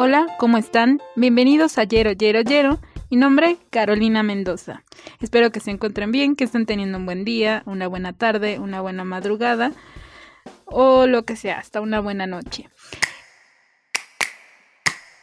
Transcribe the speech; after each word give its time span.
Hola, 0.00 0.28
¿cómo 0.38 0.58
están? 0.58 1.02
Bienvenidos 1.16 1.76
a 1.76 1.82
Yero 1.82 2.12
Yero 2.12 2.42
Yero. 2.42 2.78
Mi 3.10 3.16
nombre, 3.16 3.56
Carolina 3.70 4.22
Mendoza. 4.22 4.84
Espero 5.20 5.50
que 5.50 5.58
se 5.58 5.72
encuentren 5.72 6.12
bien, 6.12 6.36
que 6.36 6.44
estén 6.44 6.66
teniendo 6.66 6.98
un 6.98 7.04
buen 7.04 7.24
día, 7.24 7.64
una 7.66 7.88
buena 7.88 8.12
tarde, 8.12 8.60
una 8.60 8.80
buena 8.80 9.02
madrugada 9.02 9.72
o 10.66 11.08
lo 11.08 11.24
que 11.24 11.34
sea, 11.34 11.58
hasta 11.58 11.80
una 11.80 11.98
buena 11.98 12.28
noche. 12.28 12.68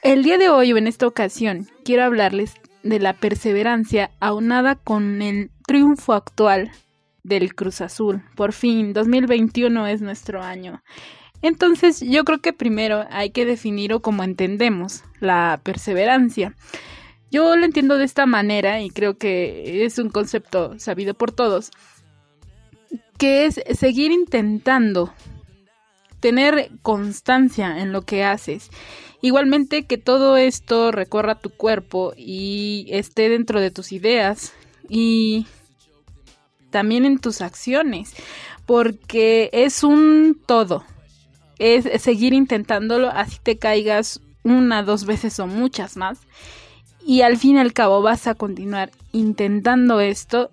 El 0.04 0.23
día 0.23 0.38
de 0.38 0.50
hoy 0.50 0.73
o 0.73 0.78
en 0.78 0.88
esta 0.88 1.07
ocasión 1.07 1.70
quiero 1.86 2.04
hablarles 2.04 2.55
de 2.84 3.00
la 3.00 3.14
perseverancia 3.14 4.12
aunada 4.20 4.76
con 4.76 5.21
el 5.21 5.52
triunfo 5.66 6.12
actual 6.12 6.70
del 7.23 7.55
Cruz 7.55 7.80
Azul. 7.80 8.23
Por 8.36 8.52
fin, 8.52 8.92
2021 8.92 9.88
es 9.88 10.02
nuestro 10.02 10.44
año. 10.44 10.84
Entonces 11.45 11.99
yo 12.02 12.26
creo 12.26 12.40
que 12.40 12.54
primero 12.54 13.05
hay 13.12 13.30
que 13.30 13.45
definir 13.45 13.94
o 13.94 13.99
como 13.99 14.23
entendemos 14.23 15.04
la 15.20 15.62
perseverancia. 15.62 16.55
Yo 17.30 17.55
lo 17.55 17.66
entiendo 17.66 17.99
de 17.99 18.05
esta 18.05 18.26
manera 18.26 18.81
y 18.81 18.90
creo 18.90 19.20
que 19.20 19.85
es 19.85 19.99
un 19.99 20.09
concepto 20.09 20.80
sabido 20.80 21.13
por 21.13 21.31
todos, 21.31 21.70
que 23.20 23.45
es 23.45 23.62
seguir 23.77 24.12
intentando 24.12 25.13
tener 26.20 26.71
constancia 26.81 27.77
en 27.77 27.91
lo 27.91 28.02
que 28.02 28.23
haces. 28.23 28.71
Igualmente 29.21 29.85
que 29.85 29.99
todo 29.99 30.38
esto 30.38 30.91
recorra 30.91 31.35
tu 31.35 31.52
cuerpo 31.52 32.16
y 32.18 32.88
esté 32.90 33.30
dentro 33.30 33.62
de 33.62 33.70
tus 33.70 33.91
ideas 33.91 34.52
y 34.90 35.46
también 36.71 37.05
en 37.05 37.20
tus 37.20 37.41
acciones, 37.41 38.16
porque 38.66 39.52
es 39.54 39.84
un 39.84 40.41
todo. 40.48 40.84
Es 41.59 42.01
seguir 42.01 42.34
intentándolo, 42.34 43.09
así 43.09 43.37
te 43.41 43.57
caigas 43.57 44.21
una, 44.43 44.84
dos 44.84 45.05
veces 45.05 45.39
o 45.39 45.48
muchas 45.48 45.98
más. 45.98 46.20
Y 47.05 47.21
al 47.21 47.37
fin 47.37 47.57
y 47.57 47.59
al 47.59 47.73
cabo 47.73 48.01
vas 48.01 48.27
a 48.27 48.35
continuar 48.35 48.91
intentando 49.11 49.99
esto 49.99 50.51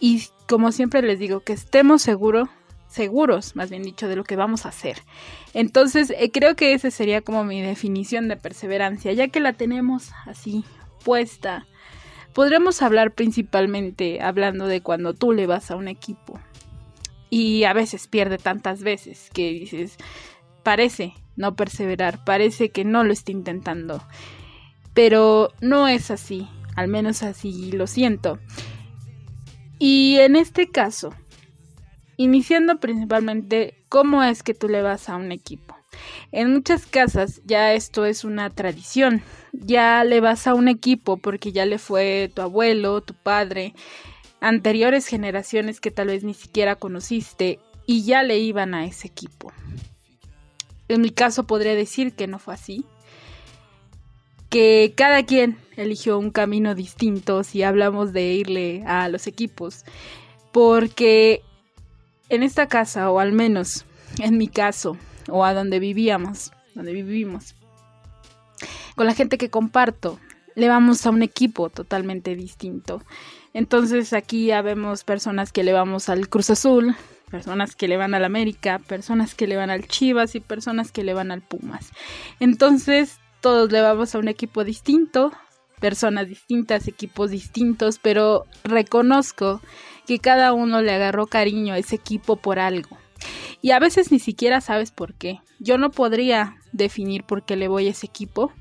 y 0.00 0.24
como 0.46 0.72
siempre 0.72 1.02
les 1.02 1.18
digo, 1.18 1.40
que 1.40 1.52
estemos 1.52 2.02
seguros, 2.02 2.48
seguros, 2.88 3.56
más 3.56 3.70
bien 3.70 3.82
dicho, 3.82 4.08
de 4.08 4.16
lo 4.16 4.24
que 4.24 4.36
vamos 4.36 4.66
a 4.66 4.68
hacer. 4.68 4.98
Entonces, 5.54 6.12
eh, 6.16 6.30
creo 6.30 6.54
que 6.54 6.74
esa 6.74 6.90
sería 6.90 7.22
como 7.22 7.44
mi 7.44 7.62
definición 7.62 8.28
de 8.28 8.36
perseverancia, 8.36 9.12
ya 9.12 9.28
que 9.28 9.40
la 9.40 9.54
tenemos 9.54 10.10
así 10.26 10.64
puesta. 11.04 11.66
Podremos 12.34 12.82
hablar 12.82 13.12
principalmente 13.12 14.20
hablando 14.20 14.66
de 14.66 14.80
cuando 14.80 15.14
tú 15.14 15.32
le 15.32 15.46
vas 15.46 15.70
a 15.70 15.76
un 15.76 15.88
equipo 15.88 16.38
y 17.30 17.64
a 17.64 17.72
veces 17.72 18.06
pierde 18.06 18.38
tantas 18.38 18.82
veces 18.82 19.30
que 19.32 19.50
dices, 19.50 19.96
parece 20.64 21.14
no 21.36 21.54
perseverar, 21.54 22.24
parece 22.24 22.70
que 22.70 22.84
no 22.84 23.04
lo 23.04 23.12
está 23.12 23.30
intentando. 23.30 24.02
Pero 24.92 25.52
no 25.60 25.86
es 25.86 26.10
así, 26.10 26.48
al 26.74 26.88
menos 26.88 27.22
así 27.22 27.70
lo 27.72 27.86
siento. 27.86 28.38
Y 29.78 30.16
en 30.18 30.36
este 30.36 30.70
caso, 30.70 31.14
iniciando 32.16 32.78
principalmente 32.78 33.84
cómo 33.88 34.22
es 34.22 34.42
que 34.42 34.54
tú 34.54 34.68
le 34.68 34.82
vas 34.82 35.08
a 35.08 35.16
un 35.16 35.32
equipo. 35.32 35.76
En 36.32 36.52
muchas 36.52 36.86
casas 36.86 37.40
ya 37.44 37.74
esto 37.74 38.04
es 38.04 38.24
una 38.24 38.50
tradición, 38.50 39.22
ya 39.52 40.02
le 40.04 40.20
vas 40.20 40.46
a 40.46 40.54
un 40.54 40.68
equipo 40.68 41.16
porque 41.16 41.52
ya 41.52 41.66
le 41.66 41.78
fue 41.78 42.30
tu 42.34 42.42
abuelo, 42.42 43.00
tu 43.00 43.14
padre, 43.14 43.74
anteriores 44.40 45.06
generaciones 45.06 45.80
que 45.80 45.90
tal 45.90 46.08
vez 46.08 46.24
ni 46.24 46.34
siquiera 46.34 46.76
conociste 46.76 47.60
y 47.86 48.04
ya 48.04 48.22
le 48.22 48.38
iban 48.38 48.74
a 48.74 48.84
ese 48.86 49.06
equipo. 49.06 49.52
En 50.88 51.00
mi 51.00 51.10
caso 51.10 51.44
podría 51.44 51.74
decir 51.74 52.14
que 52.14 52.26
no 52.26 52.38
fue 52.38 52.54
así, 52.54 52.84
que 54.50 54.94
cada 54.96 55.24
quien 55.24 55.58
eligió 55.76 56.18
un 56.18 56.30
camino 56.30 56.74
distinto 56.74 57.42
si 57.42 57.62
hablamos 57.62 58.12
de 58.12 58.34
irle 58.34 58.84
a 58.86 59.08
los 59.08 59.26
equipos, 59.26 59.84
porque 60.52 61.42
en 62.28 62.42
esta 62.42 62.68
casa, 62.68 63.10
o 63.10 63.18
al 63.18 63.32
menos 63.32 63.84
en 64.18 64.38
mi 64.38 64.48
caso, 64.48 64.96
o 65.28 65.44
a 65.44 65.54
donde 65.54 65.78
vivíamos, 65.78 66.52
donde 66.74 66.92
vivimos, 66.92 67.54
con 68.94 69.06
la 69.06 69.14
gente 69.14 69.38
que 69.38 69.50
comparto, 69.50 70.18
le 70.54 70.68
vamos 70.68 71.04
a 71.04 71.10
un 71.10 71.22
equipo 71.22 71.68
totalmente 71.68 72.36
distinto. 72.36 73.02
Entonces 73.52 74.12
aquí 74.12 74.46
ya 74.46 74.62
vemos 74.62 75.04
personas 75.04 75.52
que 75.52 75.64
le 75.64 75.72
vamos 75.72 76.08
al 76.08 76.28
Cruz 76.28 76.50
Azul, 76.50 76.94
personas 77.30 77.76
que 77.76 77.88
le 77.88 77.96
van 77.96 78.14
al 78.14 78.24
América, 78.24 78.78
personas 78.78 79.34
que 79.34 79.46
le 79.46 79.56
van 79.56 79.70
al 79.70 79.86
Chivas 79.86 80.34
y 80.34 80.40
personas 80.40 80.92
que 80.92 81.04
le 81.04 81.14
van 81.14 81.30
al 81.30 81.42
Pumas. 81.42 81.90
Entonces 82.40 83.18
todos 83.40 83.70
le 83.70 83.80
vamos 83.80 84.14
a 84.14 84.18
un 84.18 84.28
equipo 84.28 84.64
distinto, 84.64 85.32
personas 85.80 86.28
distintas, 86.28 86.88
equipos 86.88 87.30
distintos, 87.30 87.98
pero 87.98 88.44
reconozco 88.64 89.60
que 90.06 90.18
cada 90.18 90.52
uno 90.52 90.80
le 90.82 90.92
agarró 90.92 91.26
cariño 91.26 91.74
a 91.74 91.78
ese 91.78 91.96
equipo 91.96 92.36
por 92.36 92.58
algo. 92.58 92.96
Y 93.60 93.70
a 93.70 93.78
veces 93.78 94.12
ni 94.12 94.18
siquiera 94.18 94.60
sabes 94.60 94.90
por 94.90 95.14
qué. 95.14 95.40
Yo 95.58 95.78
no 95.78 95.90
podría 95.90 96.56
definir 96.72 97.24
por 97.24 97.44
qué 97.44 97.56
le 97.56 97.68
voy 97.68 97.86
a 97.86 97.90
ese 97.90 98.06
equipo, 98.06 98.52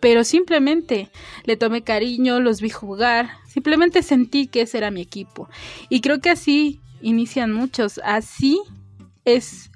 pero 0.00 0.24
simplemente 0.24 1.10
le 1.44 1.56
tomé 1.56 1.82
cariño, 1.82 2.40
los 2.40 2.60
vi 2.60 2.68
jugar, 2.68 3.30
simplemente 3.46 4.02
sentí 4.02 4.46
que 4.46 4.62
ese 4.62 4.78
era 4.78 4.90
mi 4.90 5.00
equipo. 5.00 5.48
Y 5.88 6.00
creo 6.00 6.20
que 6.20 6.30
así 6.30 6.80
inician 7.04 7.52
muchos, 7.52 8.00
así 8.02 8.60
es 9.24 9.70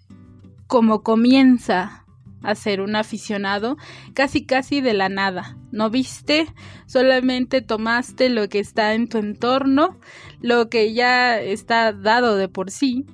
como 0.66 1.02
comienza 1.02 2.04
a 2.42 2.54
ser 2.54 2.80
un 2.80 2.94
aficionado 2.96 3.76
casi 4.14 4.46
casi 4.46 4.80
de 4.80 4.94
la 4.94 5.08
nada. 5.08 5.56
No 5.70 5.90
viste, 5.90 6.46
solamente 6.86 7.62
tomaste 7.62 8.28
lo 8.28 8.48
que 8.48 8.58
está 8.58 8.94
en 8.94 9.08
tu 9.08 9.18
entorno, 9.18 9.98
lo 10.40 10.68
que 10.68 10.92
ya 10.94 11.40
está 11.40 11.92
dado 11.92 12.36
de 12.36 12.48
por 12.48 12.70
sí, 12.70 13.06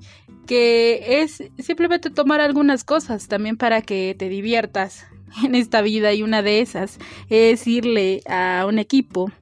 que 0.47 1.23
es 1.23 1.43
simplemente 1.59 2.11
tomar 2.11 2.41
algunas 2.41 2.85
cosas 2.85 3.29
también 3.29 3.57
para 3.57 3.83
que 3.83 4.15
te 4.19 4.29
diviertas 4.29 5.07
en 5.43 5.55
esta 5.55 5.83
vida 5.83 6.13
y 6.13 6.23
una 6.23 6.43
de 6.43 6.61
esas 6.61 6.99
es 7.29 7.67
irle 7.67 8.23
a 8.29 8.67
un 8.69 8.79
equipo. 8.79 9.33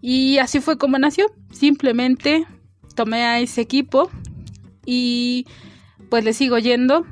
Y 0.00 0.38
así 0.38 0.60
fue 0.60 0.78
como 0.78 0.98
nació. 0.98 1.26
Simplemente 1.50 2.46
tomé 2.96 3.22
a 3.22 3.38
ese 3.38 3.60
equipo 3.60 4.10
y 4.84 5.46
pues 6.10 6.24
le 6.24 6.32
sigo 6.32 6.58
yendo. 6.58 7.06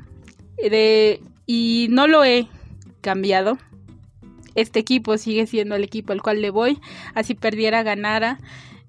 De 0.57 1.21
y 1.45 1.87
no 1.91 2.07
lo 2.07 2.25
he 2.25 2.47
cambiado. 3.01 3.57
Este 4.55 4.79
equipo 4.79 5.17
sigue 5.17 5.47
siendo 5.47 5.75
el 5.75 5.83
equipo 5.83 6.11
al 6.11 6.21
cual 6.21 6.41
le 6.41 6.49
voy. 6.49 6.79
Así 7.13 7.35
perdiera, 7.35 7.83
ganara, 7.83 8.39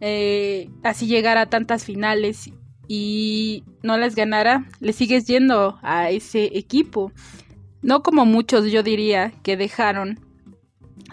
eh, 0.00 0.70
así 0.82 1.06
llegara 1.06 1.42
a 1.42 1.50
tantas 1.50 1.84
finales 1.84 2.50
y 2.88 3.64
no 3.82 3.96
las 3.96 4.14
ganara, 4.14 4.66
le 4.80 4.92
sigues 4.92 5.26
yendo 5.26 5.78
a 5.82 6.10
ese 6.10 6.56
equipo. 6.56 7.12
No 7.82 8.02
como 8.02 8.24
muchos 8.26 8.70
yo 8.70 8.82
diría 8.82 9.32
que 9.42 9.56
dejaron 9.56 10.20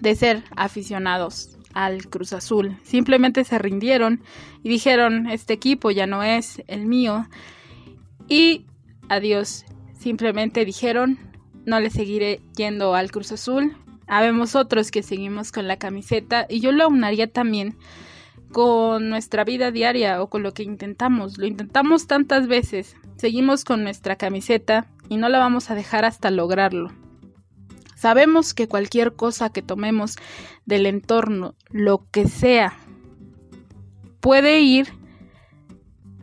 de 0.02 0.16
ser 0.16 0.44
aficionados 0.56 1.53
al 1.74 2.10
Cruz 2.10 2.34
Azul. 2.34 2.78
Simplemente 2.84 3.44
se 3.44 3.58
rindieron 3.60 4.22
y 4.64 4.70
dijeron, 4.70 5.28
este 5.28 5.54
equipo 5.54 5.92
ya 5.92 6.08
no 6.08 6.24
es 6.24 6.62
el 6.68 6.86
mío. 6.86 7.28
Y 8.28 8.66
adiós. 9.10 9.66
Simplemente 9.98 10.66
dijeron, 10.66 11.18
no 11.66 11.80
le 11.80 11.90
seguiré 11.90 12.42
yendo 12.56 12.96
al 12.96 13.12
Cruz 13.12 13.32
Azul. 13.32 13.76
Habemos 14.08 14.56
otros 14.56 14.92
que 14.92 15.02
seguimos 15.02 15.52
con 15.52 15.68
la 15.68 15.78
camiseta 15.78 16.46
y 16.50 16.60
yo 16.60 16.72
lo 16.72 16.84
aunaría 16.84 17.32
también 17.32 17.78
con 18.52 19.10
nuestra 19.10 19.44
vida 19.44 19.72
diaria 19.72 20.22
o 20.22 20.30
con 20.30 20.44
lo 20.44 20.54
que 20.54 20.64
intentamos. 20.64 21.38
Lo 21.38 21.46
intentamos 21.46 22.08
tantas 22.08 22.48
veces, 22.48 22.96
seguimos 23.18 23.64
con 23.64 23.84
nuestra 23.84 24.16
camiseta 24.16 24.88
y 25.10 25.18
no 25.18 25.30
la 25.30 25.40
vamos 25.40 25.70
a 25.70 25.76
dejar 25.76 26.06
hasta 26.06 26.32
lograrlo. 26.32 26.92
Sabemos 27.96 28.54
que 28.54 28.68
cualquier 28.68 29.14
cosa 29.14 29.50
que 29.50 29.62
tomemos 29.62 30.18
del 30.66 30.86
entorno, 30.86 31.56
lo 31.70 32.08
que 32.12 32.28
sea, 32.28 32.74
puede 34.20 34.62
ir 34.62 34.88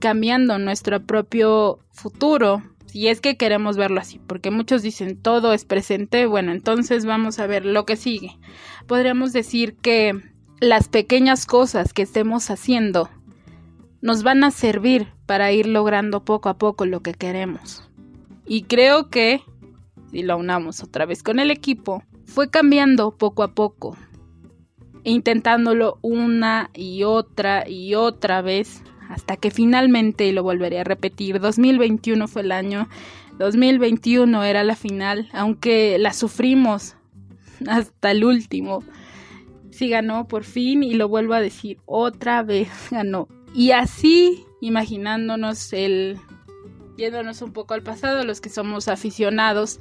cambiando 0.00 0.58
nuestro 0.58 1.04
propio 1.04 1.78
futuro, 1.92 2.62
si 2.86 3.08
es 3.08 3.20
que 3.20 3.36
queremos 3.36 3.76
verlo 3.76 4.00
así, 4.00 4.18
porque 4.26 4.50
muchos 4.50 4.82
dicen 4.82 5.20
todo 5.20 5.52
es 5.52 5.64
presente, 5.64 6.26
bueno, 6.26 6.52
entonces 6.52 7.04
vamos 7.04 7.38
a 7.38 7.46
ver 7.46 7.64
lo 7.64 7.84
que 7.84 7.96
sigue. 7.96 8.38
Podríamos 8.86 9.32
decir 9.32 9.76
que 9.76 10.14
las 10.60 10.88
pequeñas 10.88 11.46
cosas 11.46 11.92
que 11.92 12.02
estemos 12.02 12.50
haciendo 12.50 13.08
nos 14.00 14.22
van 14.22 14.44
a 14.44 14.50
servir 14.50 15.08
para 15.26 15.52
ir 15.52 15.66
logrando 15.66 16.24
poco 16.24 16.48
a 16.48 16.58
poco 16.58 16.86
lo 16.86 17.00
que 17.00 17.14
queremos. 17.14 17.88
Y 18.46 18.62
creo 18.62 19.10
que, 19.10 19.42
si 20.10 20.22
lo 20.22 20.36
unamos 20.36 20.82
otra 20.82 21.06
vez 21.06 21.22
con 21.22 21.38
el 21.38 21.50
equipo, 21.50 22.02
fue 22.24 22.50
cambiando 22.50 23.16
poco 23.16 23.42
a 23.42 23.54
poco, 23.54 23.96
intentándolo 25.04 25.98
una 26.02 26.70
y 26.74 27.04
otra 27.04 27.68
y 27.68 27.94
otra 27.94 28.42
vez 28.42 28.82
hasta 29.08 29.36
que 29.36 29.50
finalmente, 29.50 30.26
y 30.26 30.32
lo 30.32 30.44
volveré 30.44 30.80
a 30.80 30.84
repetir, 30.84 31.40
2021 31.40 32.28
fue 32.28 32.42
el 32.42 32.52
año, 32.52 32.88
2021 33.38 34.44
era 34.44 34.62
la 34.62 34.76
final, 34.76 35.28
aunque 35.32 35.98
la 35.98 36.12
sufrimos 36.12 36.94
hasta 37.66 38.12
el 38.12 38.24
último. 38.24 38.84
Sí 39.70 39.88
ganó 39.88 40.28
por 40.28 40.44
fin 40.44 40.82
y 40.82 40.94
lo 40.94 41.08
vuelvo 41.08 41.34
a 41.34 41.40
decir, 41.40 41.78
otra 41.86 42.42
vez 42.42 42.68
ganó. 42.90 43.28
Y 43.52 43.72
así, 43.72 44.44
imaginándonos 44.60 45.72
el, 45.72 46.18
yéndonos 46.96 47.42
un 47.42 47.52
poco 47.52 47.74
al 47.74 47.82
pasado, 47.82 48.24
los 48.24 48.40
que 48.40 48.48
somos 48.48 48.86
aficionados, 48.86 49.80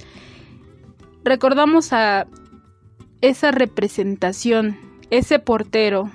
recordamos 1.23 1.93
a 1.93 2.27
esa 3.21 3.51
representación, 3.51 4.77
ese 5.09 5.39
portero, 5.39 6.09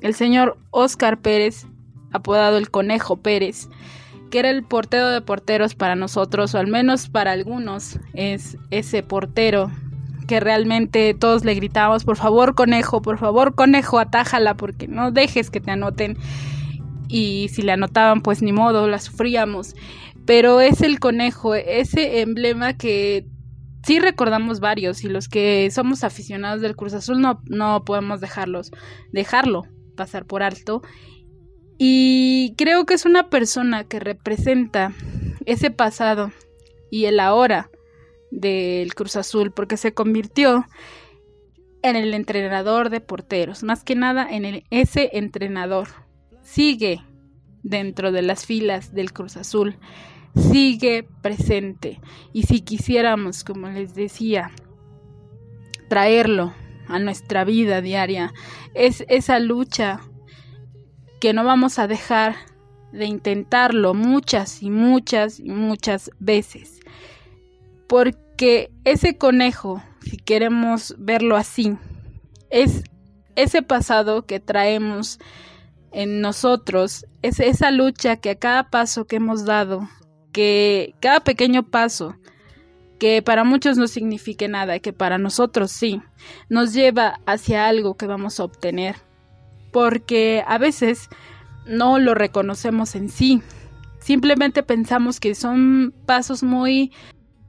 el 0.00 0.14
señor 0.14 0.58
Oscar 0.70 1.20
Pérez, 1.20 1.66
apodado 2.12 2.58
el 2.58 2.70
Conejo 2.70 3.16
Pérez, 3.16 3.68
que 4.30 4.38
era 4.38 4.50
el 4.50 4.62
portero 4.62 5.08
de 5.08 5.20
porteros 5.20 5.74
para 5.74 5.96
nosotros, 5.96 6.54
o 6.54 6.58
al 6.58 6.68
menos 6.68 7.08
para 7.08 7.32
algunos, 7.32 7.98
es 8.14 8.56
ese 8.70 9.02
portero 9.02 9.70
que 10.30 10.38
realmente 10.38 11.12
todos 11.14 11.44
le 11.44 11.54
gritábamos, 11.54 12.04
por 12.04 12.16
favor 12.16 12.54
conejo, 12.54 13.02
por 13.02 13.18
favor 13.18 13.56
conejo, 13.56 13.98
atájala 13.98 14.54
porque 14.54 14.86
no 14.86 15.10
dejes 15.10 15.50
que 15.50 15.60
te 15.60 15.72
anoten. 15.72 16.16
Y 17.08 17.48
si 17.48 17.62
le 17.62 17.72
anotaban, 17.72 18.20
pues 18.20 18.40
ni 18.40 18.52
modo, 18.52 18.86
la 18.86 19.00
sufríamos. 19.00 19.74
Pero 20.26 20.60
es 20.60 20.82
el 20.82 21.00
conejo, 21.00 21.56
ese 21.56 22.20
emblema 22.20 22.74
que 22.74 23.26
sí 23.82 23.98
recordamos 23.98 24.60
varios 24.60 25.04
y 25.04 25.08
los 25.08 25.28
que 25.28 25.70
somos 25.70 26.04
aficionados 26.04 26.60
del 26.60 26.76
Cruz 26.76 26.94
Azul 26.94 27.20
no, 27.20 27.40
no 27.46 27.84
podemos 27.84 28.20
dejarlos, 28.20 28.70
dejarlo 29.12 29.64
pasar 29.96 30.26
por 30.26 30.42
alto. 30.42 30.82
Y 31.78 32.54
creo 32.56 32.84
que 32.84 32.94
es 32.94 33.06
una 33.06 33.30
persona 33.30 33.84
que 33.84 34.00
representa 34.00 34.92
ese 35.46 35.70
pasado 35.70 36.30
y 36.90 37.06
el 37.06 37.20
ahora 37.20 37.70
del 38.30 38.94
Cruz 38.94 39.16
Azul 39.16 39.52
porque 39.52 39.76
se 39.76 39.92
convirtió 39.94 40.66
en 41.82 41.96
el 41.96 42.14
entrenador 42.14 42.90
de 42.90 43.00
porteros, 43.00 43.62
más 43.62 43.84
que 43.84 43.94
nada 43.94 44.26
en 44.30 44.44
el, 44.44 44.64
ese 44.70 45.10
entrenador. 45.14 45.88
Sigue 46.42 47.00
dentro 47.62 48.12
de 48.12 48.22
las 48.22 48.46
filas 48.46 48.92
del 48.92 49.12
Cruz 49.12 49.36
Azul, 49.36 49.76
sigue 50.34 51.06
presente. 51.22 52.00
Y 52.32 52.44
si 52.44 52.60
quisiéramos, 52.60 53.44
como 53.44 53.68
les 53.68 53.94
decía, 53.94 54.50
traerlo 55.88 56.52
a 56.88 56.98
nuestra 56.98 57.44
vida 57.44 57.80
diaria, 57.80 58.32
es 58.74 59.04
esa 59.08 59.38
lucha 59.38 60.00
que 61.20 61.32
no 61.32 61.44
vamos 61.44 61.78
a 61.78 61.86
dejar 61.86 62.34
de 62.92 63.04
intentarlo 63.04 63.94
muchas 63.94 64.62
y 64.62 64.70
muchas 64.70 65.38
y 65.38 65.50
muchas 65.50 66.10
veces. 66.18 66.80
Porque 67.88 68.70
ese 68.84 69.18
conejo, 69.18 69.82
si 70.00 70.16
queremos 70.16 70.94
verlo 70.98 71.36
así, 71.36 71.76
es 72.50 72.82
ese 73.36 73.62
pasado 73.62 74.26
que 74.26 74.40
traemos 74.40 75.18
en 75.92 76.20
nosotros, 76.20 77.06
es 77.22 77.40
esa 77.40 77.70
lucha 77.70 78.16
que 78.16 78.30
a 78.30 78.38
cada 78.38 78.70
paso 78.70 79.06
que 79.06 79.16
hemos 79.16 79.44
dado, 79.44 79.88
que 80.32 80.94
cada 81.00 81.20
pequeño 81.20 81.64
paso, 81.64 82.16
que 82.98 83.22
para 83.22 83.44
muchos 83.44 83.76
no 83.78 83.86
signifique 83.86 84.48
nada, 84.48 84.78
que 84.78 84.92
para 84.92 85.18
nosotros 85.18 85.70
sí, 85.70 86.00
nos 86.48 86.72
lleva 86.72 87.20
hacia 87.26 87.66
algo 87.66 87.96
que 87.96 88.06
vamos 88.06 88.40
a 88.40 88.44
obtener, 88.44 88.96
porque 89.72 90.44
a 90.46 90.58
veces 90.58 91.08
no 91.66 91.98
lo 91.98 92.14
reconocemos 92.14 92.94
en 92.94 93.08
sí, 93.08 93.42
simplemente 94.00 94.62
pensamos 94.62 95.20
que 95.20 95.34
son 95.34 95.94
pasos 96.06 96.42
muy 96.42 96.92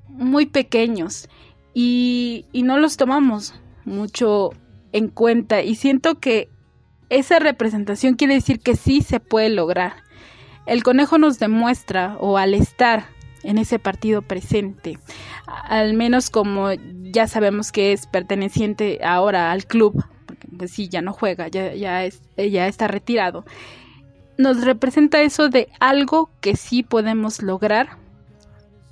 muy 0.07 0.45
pequeños 0.45 1.29
y, 1.73 2.45
y 2.51 2.63
no 2.63 2.77
los 2.77 2.97
tomamos 2.97 3.55
mucho 3.85 4.51
en 4.91 5.07
cuenta 5.07 5.61
y 5.63 5.75
siento 5.75 6.19
que 6.19 6.49
esa 7.09 7.39
representación 7.39 8.15
quiere 8.15 8.35
decir 8.35 8.59
que 8.59 8.75
sí 8.75 9.01
se 9.01 9.19
puede 9.19 9.49
lograr. 9.49 10.03
El 10.65 10.83
conejo 10.83 11.17
nos 11.17 11.39
demuestra, 11.39 12.17
o 12.19 12.37
al 12.37 12.53
estar 12.53 13.05
en 13.43 13.57
ese 13.57 13.79
partido 13.79 14.21
presente, 14.21 14.99
al 15.47 15.93
menos 15.93 16.29
como 16.29 16.71
ya 16.71 17.27
sabemos 17.27 17.71
que 17.71 17.91
es 17.91 18.07
perteneciente 18.07 18.99
ahora 19.03 19.51
al 19.51 19.65
club, 19.65 20.03
porque 20.25 20.47
pues 20.55 20.71
sí, 20.71 20.89
ya 20.89 21.01
no 21.01 21.13
juega, 21.13 21.47
ya, 21.47 21.73
ya, 21.73 22.05
es, 22.05 22.21
ya 22.37 22.67
está 22.67 22.87
retirado, 22.87 23.45
nos 24.37 24.63
representa 24.63 25.21
eso 25.21 25.49
de 25.49 25.69
algo 25.79 26.29
que 26.41 26.55
sí 26.55 26.83
podemos 26.83 27.41
lograr. 27.41 27.99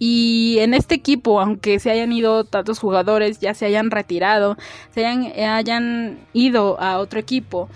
Y 0.01 0.59
en 0.59 0.73
este 0.73 0.95
equipo, 0.95 1.41
aunque 1.41 1.77
se 1.79 1.91
hayan 1.91 2.13
ido 2.13 2.45
tantos 2.45 2.79
jugadores, 2.79 3.41
ya 3.41 3.53
se 3.53 3.65
hayan 3.65 3.91
retirado, 3.91 4.55
se 4.91 5.05
hayan 5.05 6.19
ido 6.31 6.79
a 6.79 6.99
otro 6.99 7.19
equipo, 7.19 7.67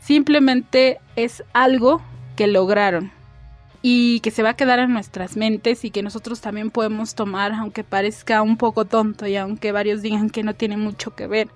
simplemente 0.00 0.98
es 1.14 1.44
algo 1.52 2.00
que 2.36 2.46
lograron 2.46 3.12
y 3.82 4.20
que 4.20 4.30
se 4.30 4.42
va 4.42 4.50
a 4.50 4.56
quedar 4.56 4.78
en 4.78 4.92
nuestras 4.92 5.36
mentes 5.36 5.84
y 5.84 5.90
que 5.90 6.02
nosotros 6.02 6.40
también 6.40 6.70
podemos 6.70 7.14
tomar, 7.14 7.52
aunque 7.52 7.82
parezca 7.82 8.42
un 8.42 8.56
poco 8.56 8.84
tonto 8.84 9.26
y 9.26 9.36
aunque 9.36 9.72
varios 9.72 10.02
digan 10.02 10.30
que 10.30 10.44
no 10.44 10.54
tiene 10.54 10.76
mucho 10.76 11.16
que 11.16 11.26
ver, 11.26 11.48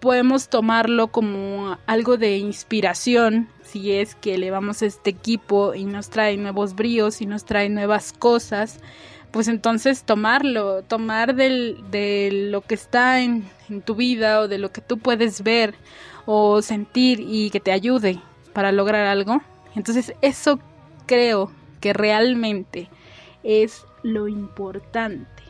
podemos 0.00 0.48
tomarlo 0.48 1.08
como 1.08 1.78
algo 1.86 2.18
de 2.18 2.36
inspiración 2.36 3.48
si 3.62 3.92
es 3.92 4.14
que 4.14 4.38
le 4.38 4.50
vamos 4.50 4.82
a 4.82 4.86
este 4.86 5.10
equipo 5.10 5.74
y 5.74 5.84
nos 5.84 6.10
trae 6.10 6.36
nuevos 6.36 6.74
bríos 6.74 7.20
y 7.20 7.26
nos 7.26 7.44
trae 7.44 7.68
nuevas 7.68 8.12
cosas 8.12 8.80
pues 9.30 9.48
entonces 9.48 10.04
tomarlo, 10.04 10.82
tomar 10.82 11.34
del, 11.34 11.78
de 11.90 12.30
lo 12.50 12.62
que 12.62 12.74
está 12.74 13.20
en, 13.20 13.44
en 13.68 13.82
tu 13.82 13.94
vida 13.94 14.40
o 14.40 14.48
de 14.48 14.58
lo 14.58 14.72
que 14.72 14.80
tú 14.80 14.98
puedes 14.98 15.42
ver 15.42 15.74
o 16.26 16.62
sentir 16.62 17.20
y 17.20 17.50
que 17.50 17.60
te 17.60 17.72
ayude 17.72 18.20
para 18.52 18.72
lograr 18.72 19.06
algo. 19.06 19.42
Entonces 19.78 20.12
eso 20.22 20.58
creo 21.06 21.52
que 21.80 21.92
realmente 21.92 22.88
es 23.44 23.86
lo 24.02 24.26
importante. 24.26 25.44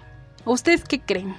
¿Ustedes 0.44 0.84
qué 0.84 1.00
creen? 1.00 1.34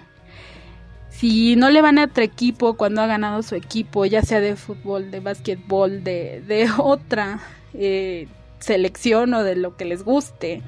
Si 1.10 1.56
no 1.56 1.70
le 1.70 1.84
van 1.84 2.00
a 2.00 2.06
otro 2.06 2.24
equipo 2.24 2.78
cuando 2.78 3.02
ha 3.04 3.06
ganado 3.06 3.44
su 3.44 3.54
equipo, 3.54 4.06
ya 4.06 4.24
sea 4.24 4.40
de 4.40 4.56
fútbol, 4.56 5.12
de 5.12 5.20
básquetbol, 5.20 6.04
de, 6.04 6.42
de 6.42 6.68
otra 6.80 7.40
eh, 7.76 8.28
selección 8.58 9.36
o 9.36 9.44
de 9.44 9.56
lo 9.56 9.78
que 9.78 9.86
les 9.86 10.02
guste, 10.02 10.64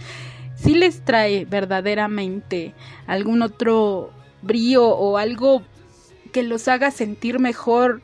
si 0.55 0.75
les 0.75 1.03
trae 1.03 1.45
verdaderamente 1.45 2.75
algún 3.07 3.41
otro 3.41 4.11
brío 4.43 4.87
o 4.87 5.17
algo 5.17 5.63
que 6.31 6.43
los 6.43 6.67
haga 6.67 6.91
sentir 6.91 7.39
mejor 7.39 8.03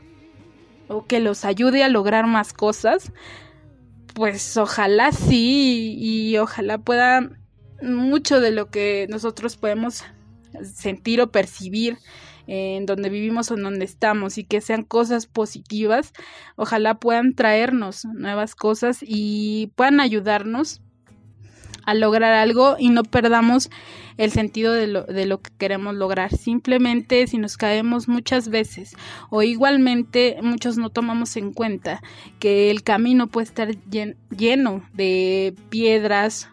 o 0.87 1.05
que 1.05 1.19
los 1.19 1.45
ayude 1.45 1.83
a 1.83 1.89
lograr 1.89 2.25
más 2.25 2.51
cosas, 2.51 3.11
pues 4.17 4.57
ojalá 4.57 5.11
sí 5.11 5.93
y 5.95 6.37
ojalá 6.39 6.79
pueda 6.79 7.29
mucho 7.83 8.39
de 8.41 8.49
lo 8.49 8.71
que 8.71 9.05
nosotros 9.11 9.57
podemos 9.57 10.03
sentir 10.63 11.21
o 11.21 11.31
percibir 11.31 11.99
en 12.47 12.87
donde 12.87 13.09
vivimos 13.09 13.51
o 13.51 13.53
en 13.53 13.61
donde 13.61 13.85
estamos 13.85 14.39
y 14.39 14.43
que 14.43 14.59
sean 14.59 14.81
cosas 14.83 15.27
positivas, 15.27 16.13
ojalá 16.55 16.95
puedan 16.95 17.35
traernos 17.35 18.05
nuevas 18.05 18.55
cosas 18.55 18.97
y 19.01 19.71
puedan 19.75 19.99
ayudarnos 19.99 20.81
a 21.87 21.93
lograr 21.93 22.33
algo 22.33 22.75
y 22.77 22.89
no 22.89 23.03
perdamos 23.03 23.71
el 24.17 24.31
sentido 24.31 24.73
de 24.73 24.87
lo, 24.87 25.03
de 25.05 25.25
lo 25.25 25.41
que 25.41 25.51
queremos 25.57 25.95
lograr. 25.95 26.35
Simplemente 26.35 27.25
si 27.27 27.37
nos 27.37 27.55
caemos 27.55 28.09
muchas 28.09 28.49
veces 28.49 28.93
o 29.29 29.41
igualmente 29.41 30.37
muchos 30.41 30.77
no 30.77 30.89
tomamos 30.89 31.37
en 31.37 31.53
cuenta 31.53 32.01
que 32.39 32.71
el 32.71 32.83
camino 32.83 33.27
puede 33.27 33.45
estar 33.45 33.69
lleno 33.89 34.83
de 34.93 35.55
piedras 35.69 36.49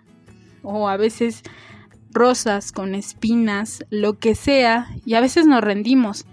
o 0.62 0.88
a 0.88 0.96
veces 0.96 1.42
rosas 2.12 2.70
con 2.70 2.94
espinas, 2.94 3.84
lo 3.90 4.20
que 4.20 4.36
sea, 4.36 4.86
y 5.04 5.14
a 5.14 5.20
veces 5.20 5.46
nos 5.46 5.62
rendimos. 5.62 6.26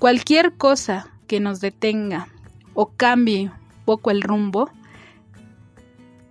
Cualquier 0.00 0.54
cosa 0.54 1.12
que 1.28 1.38
nos 1.38 1.60
detenga 1.60 2.26
o 2.74 2.90
cambie 2.96 3.52
un 3.52 3.84
poco 3.84 4.10
el 4.10 4.20
rumbo, 4.20 4.68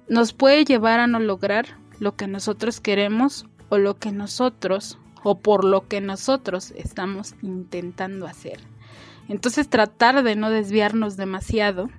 nos 0.10 0.34
puede 0.34 0.66
llevar 0.66 1.00
a 1.00 1.08
no 1.08 1.22
lograr 1.22 1.80
lo 2.02 2.16
que 2.16 2.26
nosotros 2.26 2.82
queremos 2.82 3.46
o 3.70 3.78
lo 3.78 4.00
que 4.00 4.12
nosotros 4.12 4.98
o 5.24 5.38
por 5.38 5.64
lo 5.64 5.88
que 5.88 6.02
nosotros 6.02 6.74
estamos 6.76 7.36
intentando 7.44 8.26
hacer. 8.26 8.60
Entonces 9.30 9.70
tratar 9.70 10.24
de 10.24 10.36
no 10.36 10.50
desviarnos 10.50 11.16
demasiado 11.16 11.92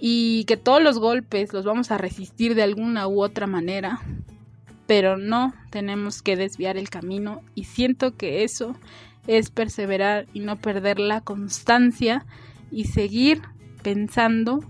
y 0.00 0.44
que 0.44 0.56
todos 0.56 0.82
los 0.82 0.98
golpes 0.98 1.52
los 1.52 1.66
vamos 1.66 1.90
a 1.90 1.98
resistir 1.98 2.54
de 2.54 2.62
alguna 2.62 3.06
u 3.06 3.22
otra 3.22 3.46
manera, 3.46 4.00
pero 4.86 5.18
no 5.18 5.52
tenemos 5.68 6.22
que 6.22 6.36
desviar 6.36 6.78
el 6.78 6.88
camino 6.88 7.42
y 7.54 7.64
siento 7.64 8.16
que 8.16 8.42
eso 8.42 8.74
es 9.26 9.50
perseverar 9.50 10.28
y 10.32 10.40
no 10.40 10.56
perder 10.56 10.98
la 10.98 11.20
constancia 11.20 12.24
y 12.70 12.84
seguir 12.84 13.42
pensando 13.82 14.60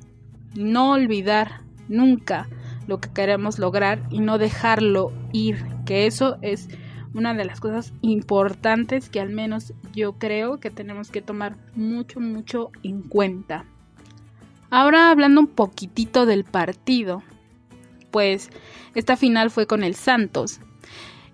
no 0.57 0.91
olvidar 0.91 1.61
nunca 1.89 2.49
lo 2.87 3.01
que 3.01 3.11
queremos 3.11 3.59
lograr 3.59 4.01
y 4.11 4.21
no 4.21 4.39
dejarlo 4.39 5.13
ir, 5.33 5.65
que 5.87 6.07
eso 6.07 6.39
es 6.43 6.69
una 7.15 7.33
de 7.33 7.45
las 7.45 7.61
cosas 7.61 7.93
importantes 8.03 9.09
que 9.09 9.21
al 9.21 9.31
menos 9.31 9.73
yo 9.95 10.15
creo 10.15 10.59
que 10.59 10.71
tenemos 10.71 11.11
que 11.11 11.23
tomar 11.23 11.57
mucho, 11.75 12.21
mucho 12.21 12.71
en 12.83 13.03
cuenta. 13.03 13.65
Ahora 14.69 15.11
hablando 15.11 15.41
un 15.41 15.47
poquitito 15.47 16.27
del 16.27 16.45
partido, 16.45 17.23
pues 18.11 18.51
esta 18.95 19.17
final 19.17 19.51
fue 19.51 19.67
con 19.67 19.85
el 19.85 19.95
Santos. 19.95 20.61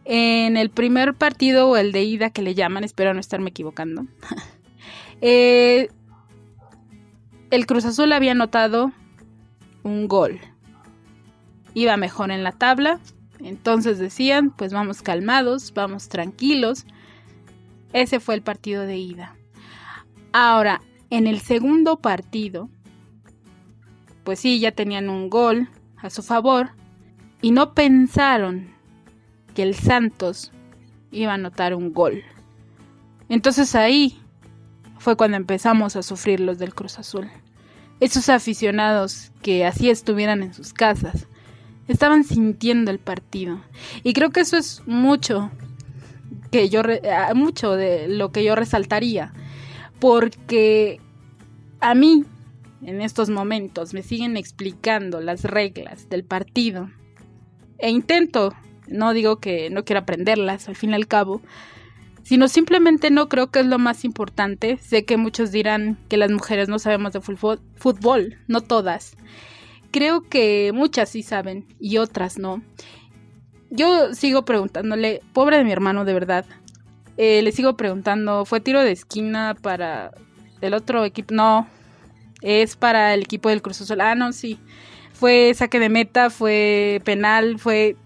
En 0.05 0.57
el 0.57 0.71
primer 0.71 1.15
partido 1.15 1.69
o 1.69 1.77
el 1.77 1.93
de 1.93 2.03
ida 2.03 2.31
que 2.31 2.43
le 2.43 2.55
llaman, 2.55 2.85
espero 2.85 3.15
no 3.15 3.21
estarme 3.21 3.51
equivocando, 3.51 4.07
eh, 5.21 5.89
el 7.51 7.67
Cruz 7.67 7.85
Azul 7.85 8.13
había 8.13 8.33
anotado 8.33 8.93
un 9.83 10.09
gol. 10.09 10.41
Iba 11.75 11.97
mejor 11.97 12.31
en 12.31 12.43
la 12.43 12.53
tabla, 12.53 13.01
entonces 13.39 13.99
decían, 13.99 14.51
pues 14.51 14.73
vamos 14.73 15.03
calmados, 15.03 15.73
vamos 15.75 16.09
tranquilos. 16.09 16.85
Ese 17.93 18.21
fue 18.21 18.35
el 18.35 18.43
partido 18.43 18.83
de 18.87 18.97
ida. 18.97 19.37
Ahora, 20.33 20.81
en 21.11 21.27
el 21.27 21.41
segundo 21.41 21.97
partido, 21.97 22.69
pues 24.25 24.41
sí, 24.41 24.61
ya 24.61 24.73
tenían 24.73 25.09
un 25.09 25.29
gol 25.29 25.69
a 25.97 26.11
su 26.11 26.23
favor 26.23 26.71
y 27.43 27.51
no 27.51 27.75
pensaron 27.75 28.69
que 29.55 29.63
el 29.63 29.75
Santos 29.75 30.53
iba 31.11 31.33
a 31.33 31.35
anotar 31.35 31.75
un 31.75 31.93
gol. 31.93 32.23
Entonces 33.29 33.75
ahí 33.75 34.21
fue 34.99 35.17
cuando 35.17 35.37
empezamos 35.37 35.97
a 35.97 36.03
sufrir 36.03 36.41
los 36.41 36.59
del 36.59 36.75
Cruz 36.75 36.99
Azul. 36.99 37.29
Esos 38.01 38.29
aficionados 38.29 39.33
que 39.43 39.67
así 39.67 39.91
estuvieran 39.91 40.43
en 40.43 40.55
sus 40.55 40.73
casas, 40.73 41.27
estaban 41.93 42.25
sintiendo 42.25 42.91
el 42.91 42.99
partido. 42.99 43.61
Y 44.03 44.13
creo 44.13 44.31
que 44.31 44.41
eso 44.41 44.57
es 44.57 44.83
mucho 44.87 45.51
que 46.51 46.69
yo 46.69 46.83
ah, 47.13 47.33
mucho 47.35 47.73
de 47.73 48.09
lo 48.09 48.33
que 48.33 48.45
yo 48.45 48.55
resaltaría, 48.55 49.33
porque 50.01 51.01
a 51.81 51.95
mí 51.95 52.25
en 52.83 53.01
estos 53.01 53.31
momentos 53.31 53.95
me 53.95 54.03
siguen 54.03 54.37
explicando 54.37 55.21
las 55.21 55.45
reglas 55.45 56.09
del 56.09 56.25
partido 56.25 56.91
e 57.79 57.91
intento, 57.91 58.55
no 58.89 59.13
digo 59.13 59.39
que 59.39 59.71
no 59.71 59.85
quiero 59.85 60.01
aprenderlas 60.01 60.69
al 60.69 60.77
fin 60.77 60.91
y 60.91 60.95
al 60.95 61.07
cabo, 61.07 61.41
sino 62.23 62.49
simplemente 62.49 63.11
no 63.11 63.29
creo 63.29 63.51
que 63.51 63.61
es 63.61 63.67
lo 63.67 63.79
más 63.79 64.05
importante. 64.05 64.77
Sé 64.79 65.05
que 65.05 65.17
muchos 65.17 65.51
dirán 65.51 65.99
que 66.09 66.17
las 66.17 66.31
mujeres 66.31 66.69
no 66.69 66.79
sabemos 66.79 67.13
de 67.13 67.21
fútbol, 67.21 68.39
no 68.47 68.61
todas. 68.61 69.17
Creo 69.91 70.23
que 70.23 70.73
muchas 70.75 71.09
sí 71.09 71.23
saben 71.23 71.67
y 71.81 71.99
otras 71.99 72.39
no. 72.39 72.63
Yo 73.71 74.15
sigo 74.15 74.45
preguntándole, 74.45 75.23
pobre 75.33 75.59
de 75.59 75.65
mi 75.65 75.73
hermano 75.73 76.05
de 76.05 76.15
verdad. 76.15 76.45
Eh, 77.17 77.43
le 77.43 77.53
sigo 77.53 77.77
preguntando, 77.77 78.45
¿fue 78.45 78.61
tiro 78.61 78.83
de 78.83 78.93
esquina 78.93 79.57
para 79.61 80.13
el 80.61 80.75
otro 80.75 81.05
equipo? 81.05 81.35
No, 81.35 81.69
es 82.43 82.77
para 82.77 83.15
el 83.15 83.23
equipo 83.23 83.49
del 83.49 83.63
Cruz 83.63 83.81
Azul. 83.81 84.01
Ah, 84.01 84.15
no, 84.15 84.33
sí. 84.33 84.59
Fue 85.13 85.53
saque 85.55 85.79
de 85.79 85.89
meta, 85.89 86.31
fue 86.31 87.03
penal, 87.05 87.59
fue 87.59 87.97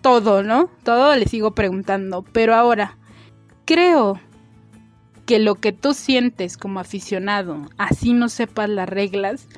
todo, 0.00 0.42
¿no? 0.42 0.70
Todo 0.84 1.14
le 1.16 1.26
sigo 1.26 1.54
preguntando. 1.54 2.24
Pero 2.32 2.54
ahora, 2.54 2.96
creo 3.64 4.18
que 5.26 5.38
lo 5.38 5.54
que 5.54 5.72
tú 5.72 5.94
sientes 5.94 6.56
como 6.56 6.80
aficionado, 6.80 7.68
así 7.78 8.12
no 8.12 8.28
sepas 8.28 8.68
las 8.68 8.88
reglas, 8.88 9.48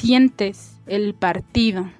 sientes 0.00 0.76
el 0.86 1.14
partido. 1.14 1.90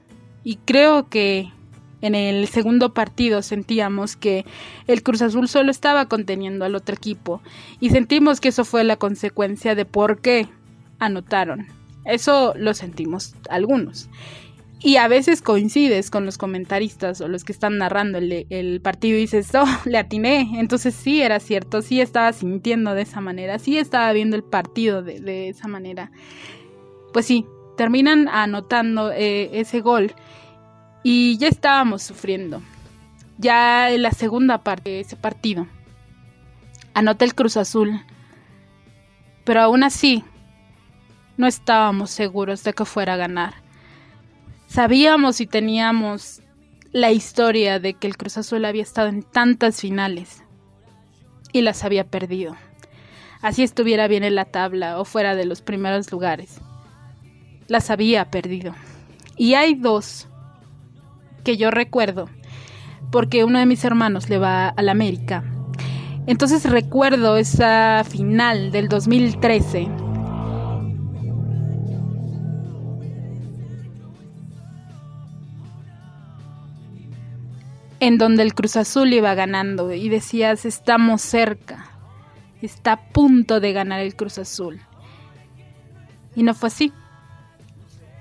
Y 0.42 0.56
creo 0.56 1.08
que 1.08 1.52
en 2.00 2.14
el 2.14 2.48
segundo 2.48 2.94
partido 2.94 3.42
sentíamos 3.42 4.16
que 4.16 4.46
el 4.86 5.02
Cruz 5.02 5.20
Azul 5.22 5.48
solo 5.48 5.70
estaba 5.70 6.06
conteniendo 6.06 6.64
al 6.64 6.74
otro 6.74 6.94
equipo 6.94 7.42
y 7.78 7.90
sentimos 7.90 8.40
que 8.40 8.48
eso 8.48 8.64
fue 8.64 8.84
la 8.84 8.96
consecuencia 8.96 9.74
de 9.74 9.84
por 9.84 10.20
qué 10.20 10.48
anotaron. 10.98 11.66
Eso 12.06 12.54
lo 12.56 12.72
sentimos 12.72 13.34
algunos. 13.50 14.08
Y 14.82 14.96
a 14.96 15.08
veces 15.08 15.42
coincides 15.42 16.10
con 16.10 16.24
los 16.24 16.38
comentaristas 16.38 17.20
o 17.20 17.28
los 17.28 17.44
que 17.44 17.52
están 17.52 17.76
narrando 17.76 18.16
el, 18.16 18.80
partido 18.82 19.18
y 19.18 19.20
dices, 19.20 19.50
oh, 19.54 19.66
le 19.84 19.98
atiné. 19.98 20.58
Entonces 20.58 20.94
sí 20.94 21.20
era 21.20 21.38
cierto, 21.38 21.82
sí 21.82 22.00
estaba 22.00 22.32
sintiendo 22.32 22.94
de 22.94 23.02
esa 23.02 23.20
manera, 23.20 23.58
sí 23.58 23.76
estaba 23.76 24.10
viendo 24.14 24.36
el 24.36 24.42
partido 24.42 25.02
de, 25.02 25.20
de 25.20 25.50
esa 25.50 25.68
manera. 25.68 26.10
Pues 27.12 27.26
sí, 27.26 27.44
terminan 27.76 28.28
anotando 28.28 29.10
eh, 29.12 29.50
ese 29.60 29.80
gol 29.80 30.12
y 31.02 31.38
ya 31.38 31.48
estábamos 31.48 32.02
sufriendo. 32.02 32.62
Ya 33.38 33.90
en 33.90 34.02
la 34.02 34.12
segunda 34.12 34.58
parte 34.58 34.90
de 34.90 35.00
ese 35.00 35.16
partido, 35.16 35.66
anota 36.92 37.24
el 37.24 37.34
Cruz 37.34 37.56
Azul, 37.56 38.02
pero 39.44 39.62
aún 39.62 39.82
así 39.82 40.24
no 41.38 41.46
estábamos 41.46 42.10
seguros 42.10 42.62
de 42.64 42.74
que 42.74 42.84
fuera 42.84 43.14
a 43.14 43.16
ganar. 43.16 43.54
Sabíamos 44.66 45.40
y 45.40 45.46
teníamos 45.46 46.42
la 46.92 47.12
historia 47.12 47.80
de 47.80 47.94
que 47.94 48.06
el 48.06 48.18
Cruz 48.18 48.36
Azul 48.36 48.64
había 48.64 48.82
estado 48.82 49.08
en 49.08 49.22
tantas 49.22 49.80
finales 49.80 50.44
y 51.52 51.62
las 51.62 51.82
había 51.82 52.04
perdido. 52.04 52.56
Así 53.40 53.62
estuviera 53.62 54.06
bien 54.06 54.22
en 54.22 54.34
la 54.34 54.44
tabla 54.44 55.00
o 55.00 55.06
fuera 55.06 55.34
de 55.34 55.46
los 55.46 55.62
primeros 55.62 56.12
lugares 56.12 56.60
las 57.70 57.88
había 57.88 58.30
perdido. 58.30 58.74
Y 59.36 59.54
hay 59.54 59.74
dos 59.74 60.28
que 61.44 61.56
yo 61.56 61.70
recuerdo, 61.70 62.28
porque 63.10 63.44
uno 63.44 63.58
de 63.58 63.66
mis 63.66 63.84
hermanos 63.84 64.28
le 64.28 64.38
va 64.38 64.68
a 64.68 64.82
la 64.82 64.92
América. 64.92 65.44
Entonces 66.26 66.68
recuerdo 66.68 67.38
esa 67.38 68.04
final 68.04 68.72
del 68.72 68.88
2013. 68.88 69.88
En 78.00 78.18
donde 78.18 78.42
el 78.42 78.54
Cruz 78.54 78.76
Azul 78.76 79.12
iba 79.12 79.34
ganando 79.34 79.92
y 79.92 80.08
decías, 80.08 80.64
estamos 80.64 81.22
cerca, 81.22 81.90
está 82.60 82.92
a 82.92 83.08
punto 83.10 83.60
de 83.60 83.72
ganar 83.72 84.00
el 84.00 84.16
Cruz 84.16 84.38
Azul. 84.38 84.80
Y 86.34 86.42
no 86.42 86.54
fue 86.54 86.68
así. 86.68 86.92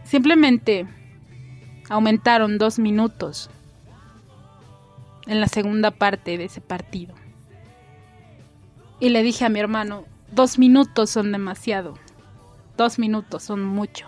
Simplemente 0.09 0.87
aumentaron 1.87 2.57
dos 2.57 2.79
minutos 2.79 3.51
en 5.27 5.39
la 5.39 5.47
segunda 5.47 5.91
parte 5.91 6.35
de 6.39 6.45
ese 6.45 6.61
partido. 6.61 7.13
Y 8.99 9.09
le 9.09 9.21
dije 9.21 9.45
a 9.45 9.49
mi 9.49 9.59
hermano, 9.59 10.05
dos 10.31 10.57
minutos 10.57 11.11
son 11.11 11.31
demasiado, 11.31 11.93
dos 12.75 12.97
minutos 12.97 13.43
son 13.43 13.63
mucho. 13.63 14.07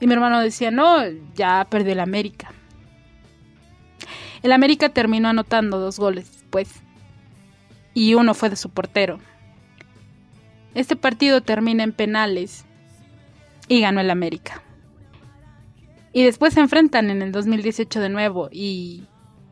Y 0.00 0.06
mi 0.06 0.12
hermano 0.12 0.38
decía, 0.38 0.70
no, 0.70 0.98
ya 1.34 1.66
perdió 1.70 1.94
el 1.94 2.00
América. 2.00 2.52
El 4.42 4.52
América 4.52 4.90
terminó 4.90 5.28
anotando 5.28 5.78
dos 5.78 5.98
goles 5.98 6.44
pues, 6.50 6.68
y 7.94 8.12
uno 8.12 8.34
fue 8.34 8.50
de 8.50 8.56
su 8.56 8.68
portero. 8.68 9.18
Este 10.74 10.94
partido 10.94 11.40
termina 11.40 11.84
en 11.84 11.94
penales 11.94 12.66
y 13.66 13.80
ganó 13.80 14.02
el 14.02 14.10
América. 14.10 14.62
Y 16.16 16.24
después 16.24 16.54
se 16.54 16.60
enfrentan 16.60 17.10
en 17.10 17.20
el 17.20 17.30
2018 17.30 18.00
de 18.00 18.08
nuevo 18.08 18.48
y 18.50 19.04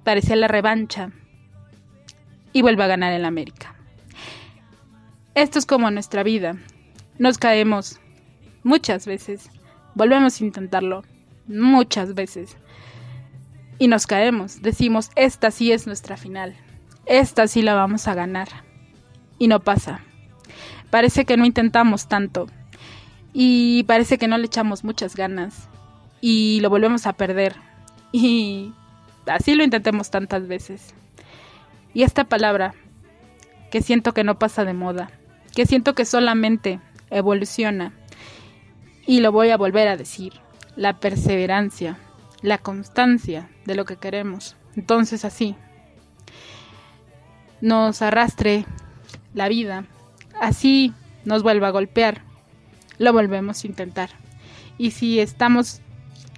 parecía 0.02 0.35
la 0.35 0.49
revancha. 0.49 1.11
Y 2.54 2.62
vuelve 2.62 2.83
a 2.85 2.87
ganar 2.87 3.12
el 3.12 3.26
América. 3.26 3.75
Esto 5.35 5.59
es 5.59 5.66
como 5.66 5.90
nuestra 5.90 6.23
vida. 6.23 6.56
Nos 7.18 7.37
caemos 7.37 8.00
muchas 8.62 9.06
veces. 9.06 9.50
Volvemos 9.94 10.40
a 10.40 10.44
intentarlo 10.47 11.02
muchas 11.47 12.14
veces. 12.14 12.56
Y 13.78 13.88
nos 13.88 14.06
caemos. 14.06 14.62
Decimos, 14.62 15.11
esta 15.16 15.50
sí 15.50 15.71
es 15.71 15.87
nuestra 15.87 16.16
final. 16.16 16.56
Esta 17.04 17.47
sí 17.47 17.61
la 17.61 17.75
vamos 17.75 18.09
a 18.09 18.14
ganar. 18.14 18.49
Y 19.38 19.49
no 19.49 19.61
pasa. 19.61 20.00
Parece 20.88 21.26
que 21.26 21.37
no 21.37 21.44
intentamos 21.44 22.09
tanto. 22.09 22.47
Y 23.35 23.83
parece 23.83 24.16
que 24.16 24.28
no 24.28 24.38
le 24.38 24.47
echamos 24.47 24.83
muchas 24.83 25.14
ganas 25.14 25.68
y 26.26 26.60
lo 26.60 26.70
volvemos 26.70 27.06
a 27.06 27.12
perder. 27.12 27.54
Y 28.10 28.72
así 29.26 29.54
lo 29.54 29.62
intentemos 29.62 30.10
tantas 30.10 30.48
veces. 30.48 30.94
Y 31.92 32.02
esta 32.02 32.24
palabra, 32.24 32.72
que 33.70 33.82
siento 33.82 34.14
que 34.14 34.24
no 34.24 34.38
pasa 34.38 34.64
de 34.64 34.72
moda, 34.72 35.10
que 35.54 35.66
siento 35.66 35.94
que 35.94 36.06
solamente 36.06 36.80
evoluciona, 37.10 37.92
y 39.06 39.20
lo 39.20 39.32
voy 39.32 39.50
a 39.50 39.58
volver 39.58 39.86
a 39.86 39.98
decir, 39.98 40.32
la 40.76 40.98
perseverancia, 40.98 41.98
la 42.40 42.56
constancia 42.56 43.50
de 43.66 43.74
lo 43.74 43.84
que 43.84 43.96
queremos. 43.96 44.56
Entonces 44.76 45.26
así, 45.26 45.56
nos 47.60 48.00
arrastre 48.00 48.64
la 49.34 49.50
vida, 49.50 49.84
así 50.40 50.94
nos 51.26 51.42
vuelva 51.42 51.68
a 51.68 51.72
golpear, 51.72 52.22
lo 52.96 53.12
volvemos 53.12 53.62
a 53.62 53.66
intentar. 53.66 54.08
Y 54.78 54.92
si 54.92 55.20
estamos 55.20 55.82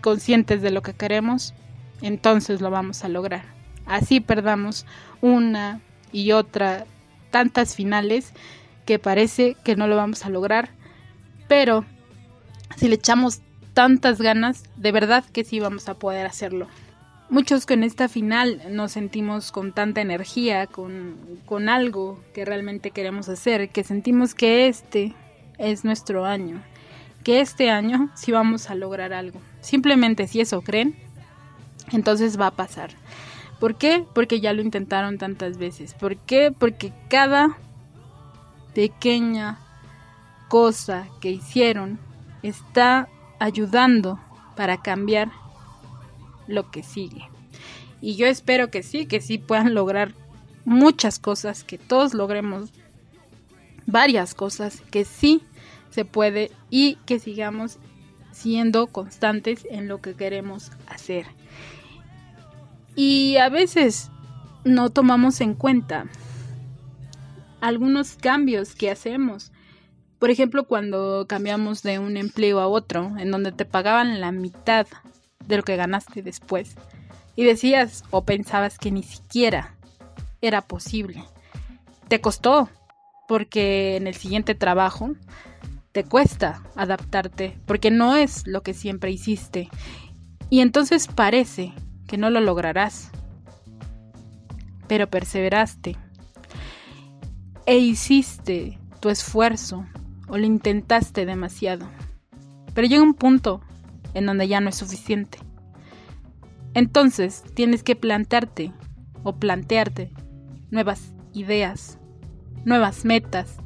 conscientes 0.03 0.63
de 0.63 0.71
lo 0.71 0.83
que 0.83 0.95
queremos, 0.95 1.55
entonces 2.03 2.61
lo 2.61 2.71
vamos 2.71 3.05
a 3.05 3.09
lograr. 3.09 3.45
así 3.87 4.21
perdamos 4.21 4.85
una 5.21 5.81
y 6.13 6.33
otra 6.33 6.87
tantas 7.31 7.75
finales 7.75 8.33
que 8.85 8.99
parece 8.99 9.57
que 9.65 9.77
no 9.77 9.87
lo 9.87 9.97
vamos 9.97 10.25
a 10.25 10.31
lograr, 10.31 10.71
pero 11.49 11.85
si 12.77 12.89
le 12.89 12.95
echamos 12.95 13.41
tantas 13.75 14.21
ganas, 14.21 14.65
de 14.77 14.93
verdad 14.93 15.25
que 15.33 15.45
sí 15.45 15.61
vamos 15.61 15.89
a 15.89 15.95
poder 15.95 16.27
hacerlo. 16.27 16.67
Muchos 17.29 17.67
con 17.67 17.83
esta 17.83 18.09
final 18.09 18.63
nos 18.71 18.93
sentimos 18.93 19.51
con 19.51 19.73
tanta 19.73 20.01
energía, 20.01 20.67
con, 20.67 21.17
con 21.45 21.69
algo 21.69 22.23
que 22.33 22.45
realmente 22.45 22.93
queremos 22.93 23.29
hacer, 23.29 23.69
que 23.71 23.83
sentimos 23.83 24.35
que 24.35 24.69
este 24.69 25.13
es 25.59 25.85
nuestro 25.85 26.25
año, 26.25 26.63
que 27.27 27.41
este 27.41 27.71
año 27.71 28.09
sí 28.15 28.31
vamos 28.31 28.71
a 28.71 28.77
lograr 28.77 29.13
algo. 29.13 29.41
Simplemente 29.61 30.29
si 30.29 30.41
eso 30.41 30.63
creen, 30.63 30.95
entonces 31.91 32.41
va 32.41 32.47
a 32.47 32.51
pasar. 32.53 32.91
¿Por 33.59 33.75
qué? 33.75 34.07
Porque 34.15 34.39
ya 34.39 34.53
lo 34.53 34.63
intentaron 34.63 35.19
tantas 35.19 35.59
veces. 35.59 35.93
¿Por 35.93 36.19
qué? 36.19 36.55
Porque 36.57 36.93
cada 37.11 37.59
pequeña 38.75 39.59
cosa 40.49 41.09
que 41.21 41.33
hicieron 41.33 41.99
está 42.45 43.09
ayudando 43.41 44.21
para 44.55 44.81
cambiar 44.81 45.33
lo 46.47 46.71
que 46.71 46.85
sigue. 46.85 47.29
Y 48.01 48.15
yo 48.15 48.29
espero 48.29 48.71
que 48.71 48.85
sí, 48.85 49.07
que 49.07 49.21
sí 49.21 49.39
puedan 49.39 49.75
lograr 49.75 50.15
muchas 50.65 51.19
cosas, 51.19 51.65
que 51.65 51.77
todos 51.77 52.15
logremos 52.15 52.71
varias 53.85 54.33
cosas, 54.33 54.81
que 54.93 55.05
sí 55.05 55.43
se 55.97 56.05
puede 56.05 56.51
y 56.69 56.97
que 57.07 57.19
sigamos 57.19 57.79
siendo 58.31 58.87
constantes 58.89 59.67
en 59.71 59.89
lo 59.89 60.03
que 60.03 60.13
queremos 60.13 60.71
hacer. 60.87 61.25
Y 62.95 63.39
a 63.39 63.49
veces 63.49 64.11
no 64.63 64.91
tomamos 64.91 65.41
en 65.41 65.55
cuenta 65.55 66.05
algunos 67.63 68.17
cambios 68.17 68.75
que 68.75 68.91
hacemos. 68.91 69.53
Por 70.19 70.29
ejemplo, 70.29 70.65
cuando 70.65 71.25
cambiamos 71.27 71.83
de 71.83 71.99
un 71.99 72.19
empleo 72.19 72.61
a 72.61 72.69
otro, 72.69 73.15
en 73.17 73.31
donde 73.31 73.53
te 73.53 73.65
pagaban 73.65 74.21
la 74.21 74.33
mitad 74.33 74.87
de 75.47 75.57
lo 75.57 75.63
que 75.63 75.77
ganaste 75.77 76.21
después. 76.21 76.75
Y 77.37 77.45
decías 77.45 78.05
o 78.11 78.23
pensabas 78.27 78.77
que 78.77 78.91
ni 78.91 79.03
siquiera 79.03 79.77
era 80.43 80.61
posible. 80.61 81.25
Te 82.09 82.21
costó, 82.21 82.69
porque 83.27 83.97
en 83.97 84.07
el 84.07 84.15
siguiente 84.15 84.55
trabajo 84.55 85.15
te 85.97 86.05
cuesta 86.05 86.63
adaptarte, 86.75 87.59
porque 87.65 87.91
no 87.91 88.17
es 88.17 88.47
lo 88.47 88.63
que 88.63 88.75
siempre 88.75 89.11
hiciste. 89.11 89.71
Y 90.51 90.61
entonces 90.61 91.07
parece 91.07 91.73
que 92.07 92.19
no 92.19 92.29
lo 92.29 92.43
lograrás. 92.43 93.11
Pero 94.89 95.09
perseveraste 95.09 95.97
e 97.65 97.79
hiciste 97.79 98.79
tu 99.01 99.09
esfuerzo 99.09 99.87
o 100.29 100.37
lo 100.37 100.45
intentaste 100.45 101.25
demasiado. 101.25 101.89
Pero 102.75 102.87
llega 102.87 103.03
un 103.03 103.15
punto 103.15 103.63
en 104.13 104.27
donde 104.27 104.49
ya 104.49 104.61
no 104.61 104.69
es 104.69 104.77
suficiente. 104.77 105.39
Entonces 106.75 107.43
tienes 107.55 107.83
que 107.83 107.97
plantarte 107.97 108.71
o 109.23 109.37
plantearte 109.37 110.13
nuevas 110.71 111.15
ideas, 111.33 111.99
nuevas 112.67 113.07
metas 113.07 113.61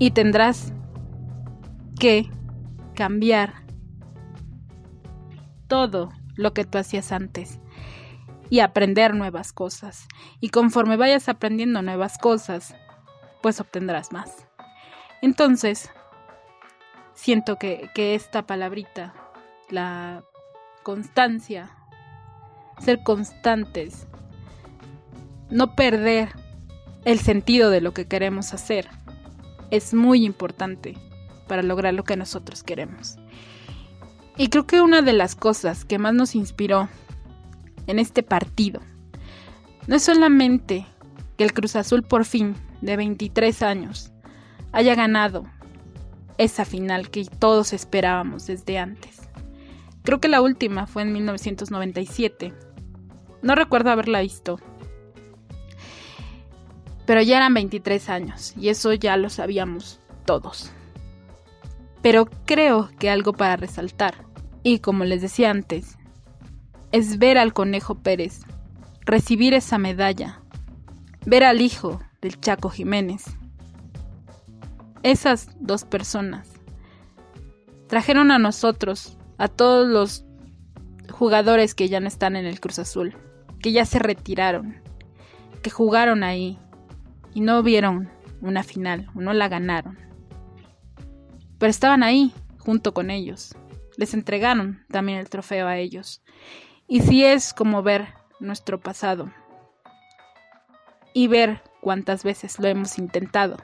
y 0.00 0.10
tendrás 0.12 0.72
que 2.00 2.28
cambiar 2.94 3.62
todo 5.68 6.08
lo 6.34 6.54
que 6.54 6.64
tú 6.64 6.78
hacías 6.78 7.12
antes 7.12 7.60
y 8.48 8.60
aprender 8.60 9.14
nuevas 9.14 9.52
cosas. 9.52 10.08
Y 10.40 10.48
conforme 10.48 10.96
vayas 10.96 11.28
aprendiendo 11.28 11.82
nuevas 11.82 12.16
cosas, 12.16 12.74
pues 13.42 13.60
obtendrás 13.60 14.10
más. 14.10 14.46
Entonces, 15.20 15.90
siento 17.12 17.56
que, 17.56 17.90
esta 17.94 18.46
palabrita, 18.46 19.12
la 19.68 20.24
constancia, 20.82 21.76
ser 22.78 23.02
constantes, 23.02 24.08
no 25.50 25.74
perder 25.74 26.30
el 27.04 27.18
sentido 27.18 27.68
de 27.68 27.82
lo 27.82 27.92
que 27.92 28.08
queremos 28.08 28.54
hacer, 28.54 28.88
es 29.70 29.94
muy 29.94 30.24
importante 30.24 30.96
para 31.46 31.62
lograr 31.62 31.94
lo 31.94 32.04
que 32.04 32.16
nosotros 32.16 32.62
queremos. 32.62 33.16
Y 34.36 34.48
creo 34.48 34.66
que 34.66 34.80
una 34.80 35.02
de 35.02 35.12
las 35.12 35.34
cosas 35.34 35.84
que 35.84 35.98
más 35.98 36.14
nos 36.14 36.34
inspiró 36.34 36.88
en 37.86 37.98
este 37.98 38.22
partido 38.22 38.80
no 39.86 39.96
es 39.96 40.02
solamente 40.02 40.86
que 41.36 41.44
el 41.44 41.52
Cruz 41.52 41.76
Azul 41.76 42.02
por 42.02 42.24
fin, 42.24 42.54
de 42.80 42.96
23 42.96 43.62
años, 43.62 44.12
haya 44.72 44.94
ganado 44.94 45.44
esa 46.38 46.64
final 46.64 47.10
que 47.10 47.24
todos 47.24 47.72
esperábamos 47.72 48.46
desde 48.46 48.78
antes. 48.78 49.28
Creo 50.02 50.20
que 50.20 50.28
la 50.28 50.40
última 50.40 50.86
fue 50.86 51.02
en 51.02 51.12
1997. 51.12 52.54
No 53.42 53.54
recuerdo 53.54 53.90
haberla 53.90 54.20
visto. 54.20 54.58
Pero 57.10 57.22
ya 57.22 57.38
eran 57.38 57.54
23 57.54 58.08
años 58.08 58.54
y 58.56 58.68
eso 58.68 58.92
ya 58.92 59.16
lo 59.16 59.30
sabíamos 59.30 59.98
todos. 60.26 60.70
Pero 62.02 62.26
creo 62.46 62.88
que 63.00 63.10
algo 63.10 63.32
para 63.32 63.56
resaltar, 63.56 64.14
y 64.62 64.78
como 64.78 65.02
les 65.02 65.20
decía 65.20 65.50
antes, 65.50 65.98
es 66.92 67.18
ver 67.18 67.36
al 67.36 67.52
Conejo 67.52 67.96
Pérez 67.96 68.42
recibir 69.00 69.54
esa 69.54 69.76
medalla, 69.76 70.40
ver 71.26 71.42
al 71.42 71.60
hijo 71.60 72.00
del 72.22 72.38
Chaco 72.38 72.70
Jiménez 72.70 73.24
esas 75.02 75.48
dos 75.58 75.82
personas 75.82 76.46
trajeron 77.88 78.30
a 78.30 78.38
nosotros, 78.38 79.18
a 79.36 79.48
todos 79.48 79.88
los 79.88 80.24
jugadores 81.10 81.74
que 81.74 81.88
ya 81.88 81.98
no 81.98 82.06
están 82.06 82.36
en 82.36 82.46
el 82.46 82.60
Cruz 82.60 82.78
Azul, 82.78 83.16
que 83.58 83.72
ya 83.72 83.84
se 83.84 83.98
retiraron, 83.98 84.76
que 85.60 85.70
jugaron 85.70 86.22
ahí 86.22 86.56
y 87.34 87.40
no 87.40 87.62
vieron 87.62 88.10
una 88.40 88.62
final 88.62 89.08
o 89.14 89.20
no 89.20 89.32
la 89.32 89.48
ganaron. 89.48 89.98
Pero 91.58 91.70
estaban 91.70 92.02
ahí 92.02 92.32
junto 92.58 92.94
con 92.94 93.10
ellos. 93.10 93.54
Les 93.96 94.14
entregaron 94.14 94.84
también 94.88 95.18
el 95.18 95.28
trofeo 95.28 95.66
a 95.66 95.76
ellos. 95.76 96.22
Y 96.86 97.00
si 97.00 97.24
es 97.24 97.52
como 97.52 97.82
ver 97.82 98.08
nuestro 98.40 98.80
pasado 98.80 99.30
y 101.12 101.28
ver 101.28 101.62
cuántas 101.80 102.24
veces 102.24 102.58
lo 102.58 102.68
hemos 102.68 102.98
intentado 102.98 103.58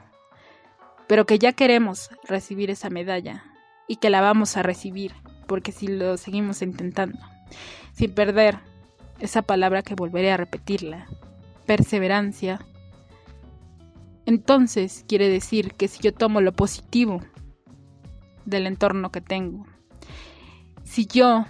pero 1.07 1.25
que 1.25 1.39
ya 1.39 1.53
queremos 1.53 2.09
recibir 2.25 2.69
esa 2.69 2.89
medalla 2.89 3.43
y 3.87 3.95
que 3.95 4.09
la 4.09 4.21
vamos 4.21 4.57
a 4.57 4.63
recibir, 4.63 5.13
porque 5.47 5.71
si 5.71 5.87
lo 5.87 6.17
seguimos 6.17 6.61
intentando, 6.61 7.19
sin 7.93 8.13
perder 8.13 8.59
esa 9.19 9.41
palabra 9.41 9.81
que 9.81 9.95
volveré 9.95 10.31
a 10.31 10.37
repetirla, 10.37 11.07
perseverancia, 11.65 12.59
entonces 14.27 15.05
quiere 15.07 15.29
decir 15.29 15.73
que 15.75 15.87
si 15.87 16.03
yo 16.03 16.13
tomo 16.13 16.41
lo 16.41 16.51
positivo 16.51 17.21
del 18.43 18.67
entorno 18.67 19.09
que 19.09 19.21
tengo, 19.21 19.65
si 20.83 21.07
yo 21.07 21.45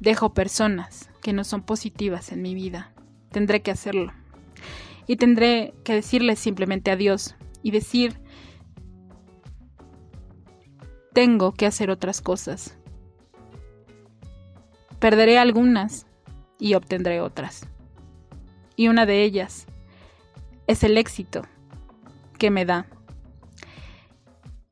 dejo 0.00 0.32
personas 0.32 1.10
que 1.20 1.34
no 1.34 1.44
son 1.44 1.60
positivas 1.60 2.32
en 2.32 2.40
mi 2.40 2.54
vida, 2.54 2.94
tendré 3.30 3.60
que 3.60 3.70
hacerlo. 3.70 4.14
Y 5.06 5.16
tendré 5.16 5.74
que 5.84 5.92
decirles 5.92 6.38
simplemente 6.38 6.90
adiós, 6.90 7.36
y 7.62 7.70
decir, 7.70 8.18
tengo 11.12 11.52
que 11.52 11.66
hacer 11.66 11.90
otras 11.90 12.22
cosas. 12.22 12.78
Perderé 15.00 15.38
algunas 15.38 16.06
y 16.58 16.74
obtendré 16.74 17.20
otras. 17.20 17.68
Y 18.74 18.88
una 18.88 19.04
de 19.04 19.22
ellas 19.22 19.66
es 20.66 20.84
el 20.84 20.98
éxito 20.98 21.42
que 22.38 22.50
me 22.50 22.64
da. 22.64 22.86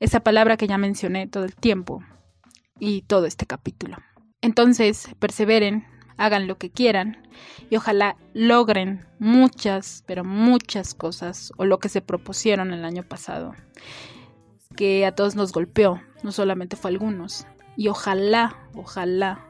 Esa 0.01 0.21
palabra 0.21 0.57
que 0.57 0.67
ya 0.67 0.79
mencioné 0.79 1.27
todo 1.27 1.45
el 1.45 1.55
tiempo 1.55 2.03
y 2.79 3.03
todo 3.03 3.27
este 3.27 3.47
capítulo. 3.47 3.97
Entonces, 4.43 5.09
perseveren, 5.19 5.87
hagan 6.17 6.47
lo 6.47 6.59
que 6.59 6.71
quieran 6.71 7.27
y 7.71 7.77
ojalá 7.77 8.17
logren 8.35 9.07
muchas, 9.19 10.05
pero 10.07 10.25
muchas 10.25 10.95
cosas 10.95 11.53
o 11.57 11.65
lo 11.65 11.79
que 11.79 11.89
se 11.89 12.03
propusieron 12.03 12.73
el 12.73 12.85
año 12.85 13.03
pasado, 13.03 13.55
que 14.77 15.07
a 15.07 15.15
todos 15.15 15.35
nos 15.37 15.53
golpeó, 15.53 16.03
no 16.23 16.33
solamente 16.33 16.77
fue 16.77 16.91
a 16.91 16.93
algunos. 16.93 17.47
Y 17.77 17.89
ojalá, 17.89 18.69
ojalá 18.75 19.49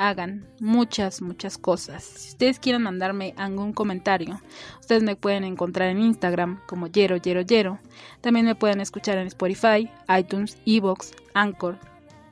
hagan 0.00 0.48
muchas, 0.60 1.20
muchas 1.20 1.58
cosas. 1.58 2.02
Si 2.02 2.30
ustedes 2.30 2.58
quieren 2.58 2.82
mandarme 2.82 3.34
algún 3.36 3.74
comentario, 3.74 4.40
ustedes 4.80 5.02
me 5.02 5.14
pueden 5.14 5.44
encontrar 5.44 5.90
en 5.90 6.00
Instagram 6.00 6.60
como 6.66 6.86
Yero 6.86 7.18
Yero 7.18 7.42
Yero. 7.42 7.78
También 8.22 8.46
me 8.46 8.54
pueden 8.54 8.80
escuchar 8.80 9.18
en 9.18 9.26
Spotify, 9.26 9.90
iTunes, 10.18 10.56
Evox, 10.64 11.12
Anchor 11.34 11.78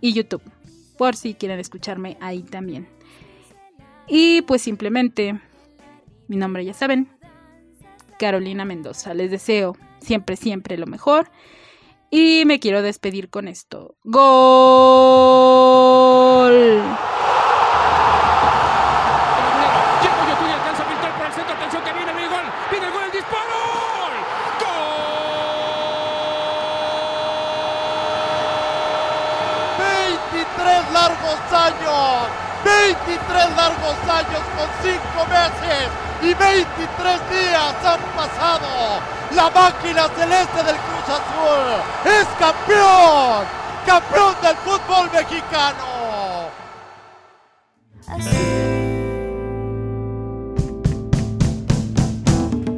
y 0.00 0.14
YouTube, 0.14 0.42
por 0.96 1.14
si 1.14 1.34
quieren 1.34 1.60
escucharme 1.60 2.16
ahí 2.20 2.42
también. 2.42 2.88
Y 4.06 4.40
pues 4.42 4.62
simplemente, 4.62 5.38
mi 6.26 6.36
nombre 6.36 6.64
ya 6.64 6.72
saben, 6.72 7.10
Carolina 8.18 8.64
Mendoza. 8.64 9.12
Les 9.12 9.30
deseo 9.30 9.76
siempre, 10.00 10.36
siempre 10.36 10.78
lo 10.78 10.86
mejor. 10.86 11.30
Y 12.10 12.44
me 12.46 12.58
quiero 12.58 12.80
despedir 12.80 13.28
con 13.28 13.48
esto. 13.48 13.94
¡Gol! 14.04 15.58
largos 30.92 31.40
años, 31.52 32.28
23 32.64 33.56
largos 33.56 33.98
años 34.08 34.42
con 34.56 34.68
5 34.82 34.98
meses 35.30 35.88
y 36.28 36.34
23 36.34 37.30
días 37.30 37.74
han 37.84 38.00
pasado. 38.14 39.00
La 39.34 39.48
máquina 39.50 40.08
celeste 40.08 40.62
del 40.62 40.76
Cruz 40.76 41.08
Azul 41.08 41.80
es 42.04 42.26
campeón, 42.38 43.46
campeón 43.86 44.34
del 44.42 44.56
fútbol 44.56 45.10
mexicano. 45.12 46.48